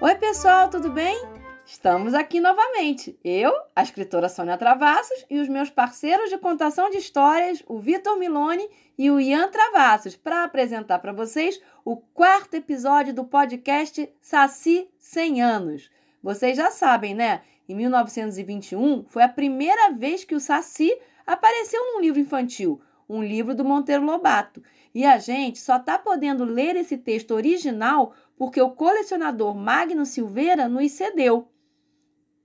[0.00, 1.16] Oi, pessoal, tudo bem?
[1.64, 3.18] Estamos aqui novamente.
[3.24, 8.18] Eu, a escritora Sônia Travassos e os meus parceiros de contação de histórias, o Vitor
[8.18, 14.88] Milone e o Ian Travassos, para apresentar para vocês o quarto episódio do podcast Saci
[14.98, 15.90] 100 anos.
[16.22, 17.42] Vocês já sabem, né?
[17.68, 20.90] Em 1921 foi a primeira vez que o Saci
[21.26, 24.62] apareceu num livro infantil, um livro do Monteiro Lobato.
[24.94, 30.68] E a gente só está podendo ler esse texto original porque o colecionador Magno Silveira
[30.68, 31.48] nos cedeu.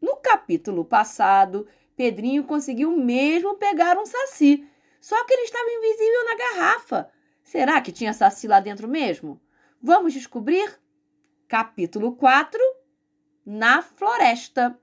[0.02, 4.66] No capítulo passado, Pedrinho conseguiu mesmo pegar um saci,
[5.02, 7.10] só que ele estava invisível na garrafa.
[7.44, 9.42] Será que tinha saci lá dentro mesmo?
[9.82, 10.80] Vamos descobrir?
[11.48, 12.60] Capítulo 4
[13.46, 14.80] Na Floresta.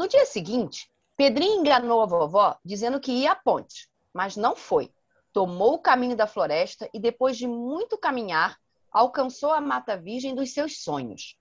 [0.00, 4.90] No dia seguinte, Pedrinho enganou a vovó dizendo que ia à ponte, mas não foi.
[5.30, 8.58] Tomou o caminho da floresta e, depois de muito caminhar,
[8.90, 11.36] alcançou a mata virgem dos seus sonhos.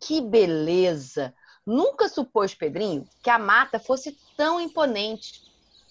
[0.00, 1.32] Que beleza!
[1.64, 5.40] Nunca supôs Pedrinho que a mata fosse tão imponente.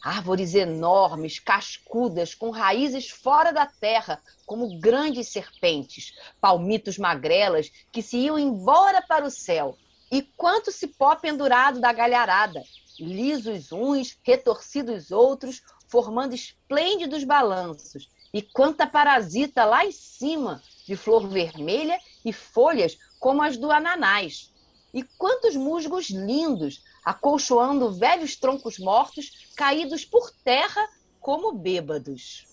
[0.04, 8.18] Árvores enormes, cascudas, com raízes fora da terra, como grandes serpentes, palmitos magrelas que se
[8.18, 9.78] iam embora para o céu,
[10.12, 12.64] e quanto cipó pendurado da galharada,
[13.00, 18.10] lisos uns, retorcidos outros, formando esplêndidos balanços.
[18.34, 24.54] E quanta parasita lá em cima, de flor vermelha e folhas como as do ananás.
[24.94, 32.46] E quantos musgos lindos, acolchoando velhos troncos mortos, caídos por terra como bêbados.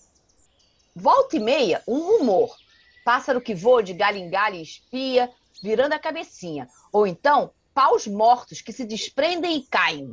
[0.95, 2.55] Volta e meia, um rumor.
[3.03, 6.67] Pássaro que voa de galho em galho e espia, virando a cabecinha.
[6.91, 10.09] Ou então, paus mortos que se desprendem e caem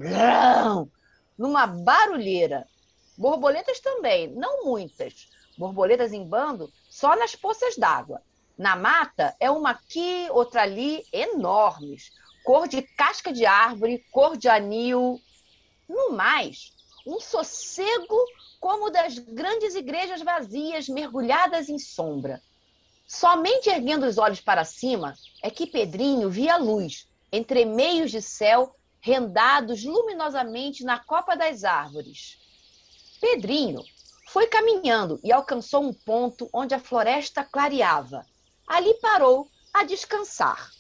[1.38, 2.66] numa barulheira.
[3.16, 5.28] Borboletas também, não muitas.
[5.56, 8.22] Borboletas em bando só nas poças d'água.
[8.56, 12.10] Na mata é uma aqui, outra ali, enormes.
[12.44, 15.20] Cor de casca de árvore, cor de anil.
[15.88, 16.72] No mais,
[17.06, 18.24] um sossego
[18.60, 22.40] como das grandes igrejas vazias, mergulhadas em sombra.
[23.14, 28.74] Somente erguendo os olhos para cima é que Pedrinho via luz, entre meios de céu
[29.02, 32.38] rendados luminosamente na copa das árvores.
[33.20, 33.84] Pedrinho
[34.28, 38.24] foi caminhando e alcançou um ponto onde a floresta clareava.
[38.66, 40.70] Ali parou a descansar.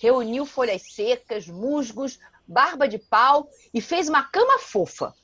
[0.00, 5.14] Reuniu folhas secas, musgos, barba de pau e fez uma cama fofa.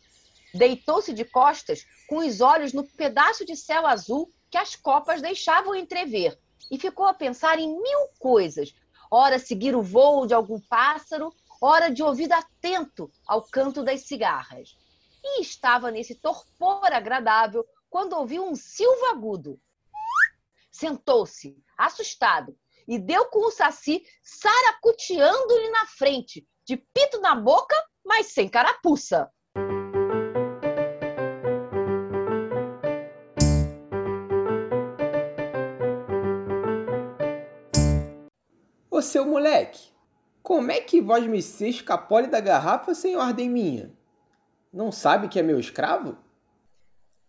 [0.52, 5.74] Deitou-se de costas, com os olhos no pedaço de céu azul que as copas deixavam
[5.74, 6.38] entrever,
[6.70, 8.74] e ficou a pensar em mil coisas
[9.10, 14.76] ora seguir o voo de algum pássaro, ora de ouvido atento ao canto das cigarras.
[15.22, 19.60] E estava nesse torpor agradável quando ouviu um silvo agudo.
[20.70, 27.74] Sentou-se, assustado, e deu com o saci saracuteando-lhe na frente, de pito na boca,
[28.04, 29.30] mas sem carapuça.
[38.98, 39.92] Ô seu moleque,
[40.42, 43.96] como é que vós me se escapole da garrafa sem ordem minha?
[44.72, 46.18] Não sabe que é meu escravo?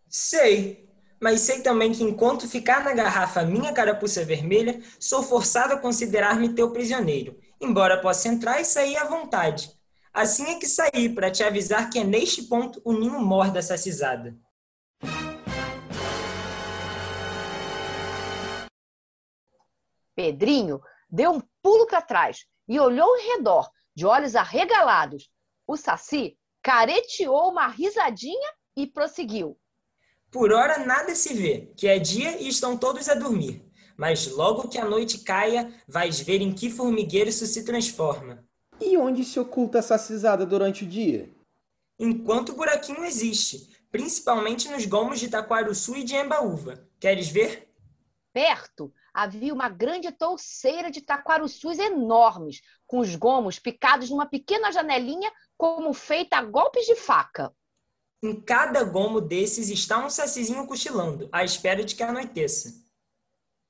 [0.07, 0.89] Sei,
[1.21, 6.55] mas sei também que enquanto ficar na garrafa minha carapuça vermelha, sou forçado a considerar-me
[6.55, 9.71] teu prisioneiro, embora possa entrar e sair à vontade.
[10.11, 13.77] Assim é que saí para te avisar que é neste ponto o ninho mor dessa
[13.77, 14.35] cisada.
[20.15, 25.29] Pedrinho deu um pulo para trás e olhou em redor, de olhos arregalados.
[25.67, 29.57] O Saci careteou uma risadinha e prosseguiu.
[30.31, 33.65] Por hora nada se vê, que é dia e estão todos a dormir.
[33.97, 38.47] Mas logo que a noite caia, vais ver em que formigueiro isso se transforma.
[38.79, 41.29] E onde se oculta essa cisada durante o dia?
[41.99, 46.87] Enquanto o buraquinho existe, principalmente nos gomos de Taquaruçu e de Embaúva.
[46.99, 47.69] Queres ver?
[48.31, 55.31] Perto, havia uma grande touceira de taquarussus enormes, com os gomos picados numa pequena janelinha,
[55.57, 57.53] como feita a golpes de faca.
[58.21, 62.73] Em cada gomo desses está um sacizinho cochilando, à espera de que anoiteça.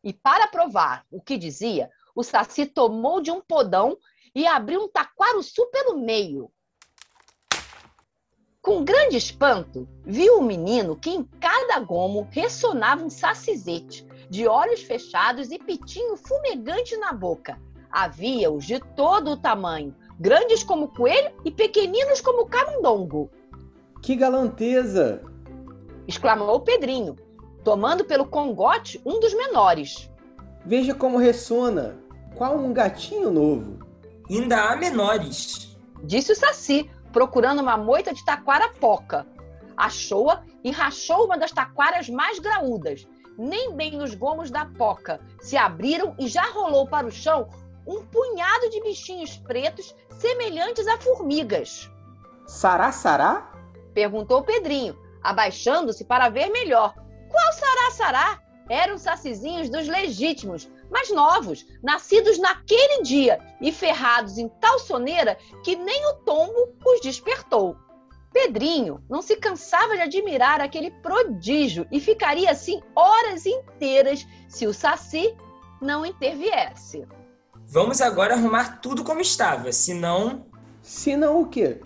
[0.03, 3.97] E para provar o que dizia, o saci tomou de um podão
[4.33, 6.51] e abriu um taquarussu pelo meio.
[8.62, 14.81] Com grande espanto, viu o menino que em cada gomo ressonava um sacizete, de olhos
[14.81, 17.59] fechados e pitinho fumegante na boca.
[17.91, 23.29] Havia-os de todo o tamanho, grandes como coelho e pequeninos como camundongo.
[24.01, 25.23] Que galanteza!
[26.07, 27.15] exclamou o Pedrinho,
[27.63, 30.09] tomando pelo congote um dos menores.
[30.65, 31.97] Veja como ressona!
[32.35, 33.79] Qual um gatinho novo!
[34.29, 39.25] Ainda há menores, disse o Saci, procurando uma moita de taquara poca.
[39.75, 43.07] Achou-a e rachou uma das taquaras mais graúdas.
[43.41, 47.47] Nem bem os gomos da poca se abriram e já rolou para o chão
[47.88, 51.89] um punhado de bichinhos pretos semelhantes a formigas.
[52.45, 53.50] Sará, sará?
[53.94, 56.94] Perguntou Pedrinho, abaixando-se para ver melhor.
[57.30, 58.44] Qual sará, sará?
[58.69, 65.77] Eram sacizinhos dos legítimos, mas novos, nascidos naquele dia e ferrados em tal soneira que
[65.77, 67.77] nem o tombo os despertou.
[68.31, 74.73] Pedrinho não se cansava de admirar aquele prodígio e ficaria assim horas inteiras se o
[74.73, 75.35] Saci
[75.81, 77.07] não interviesse.
[77.67, 80.45] Vamos agora arrumar tudo como estava, senão.
[80.81, 81.81] Senão o quê?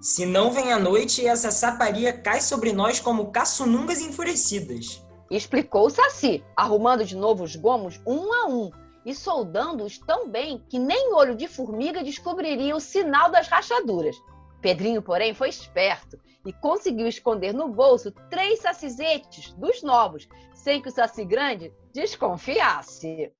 [0.00, 5.02] Senão vem a noite e essa saparia cai sobre nós como caçunungas enfurecidas.
[5.30, 8.70] Explicou o Saci, arrumando de novo os gomos um a um
[9.04, 14.16] e soldando-os tão bem que nem olho de formiga descobriria o sinal das rachaduras.
[14.60, 20.88] Pedrinho, porém, foi esperto e conseguiu esconder no bolso três sacizetes dos novos, sem que
[20.88, 23.32] o Saci Grande desconfiasse.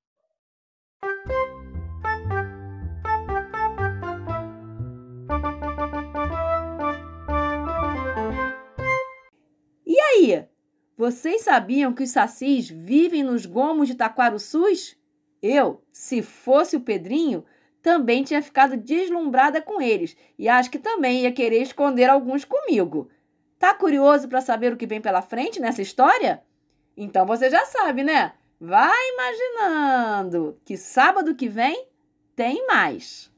[9.86, 10.46] E aí?
[10.96, 14.96] Vocês sabiam que os sacis vivem nos gomos de Taquaruçus?
[15.40, 17.44] Eu, se fosse o Pedrinho,
[17.82, 23.10] também tinha ficado deslumbrada com eles e acho que também ia querer esconder alguns comigo.
[23.58, 26.42] Tá curioso para saber o que vem pela frente nessa história?
[26.96, 28.32] Então você já sabe, né?
[28.60, 31.88] Vai imaginando que sábado que vem
[32.34, 33.32] tem mais.